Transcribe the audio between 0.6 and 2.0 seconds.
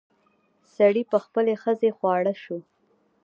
سړي په خپلې ښځې